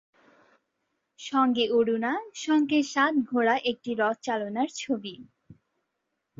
সঙ্গে 1.19 1.65
অরুণা 1.69 2.13
সঙ্গে, 2.37 2.79
সাত 2.93 3.13
ঘোড়া 3.29 3.55
একটি 3.71 3.91
রথ 3.95 4.17
চালনার 4.23 4.69
ছবি। 4.75 5.15